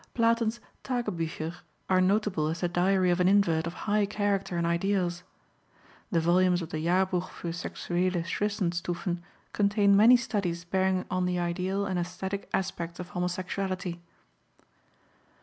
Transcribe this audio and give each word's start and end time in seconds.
Platen's 0.15 0.59
Tagebücher 0.83 1.57
are 1.87 2.01
notable 2.01 2.47
as 2.47 2.61
the 2.61 2.67
diary 2.67 3.11
of 3.11 3.19
an 3.19 3.27
invert 3.27 3.67
of 3.67 3.75
high 3.85 4.07
character 4.07 4.57
and 4.57 4.65
ideals. 4.65 5.21
The 6.09 6.19
volumes 6.19 6.63
of 6.63 6.69
the 6.71 6.79
Jahrbuch 6.79 7.29
für 7.29 7.53
sexuelle 7.53 8.23
Zwischenstufen 8.25 9.19
contain 9.53 9.95
many 9.95 10.17
studies 10.17 10.63
bearing 10.63 11.05
on 11.11 11.27
the 11.27 11.37
ideal 11.37 11.85
and 11.85 11.99
esthetic 11.99 12.49
aspects 12.51 12.99
of 12.99 13.09
homosexuality. 13.09 13.99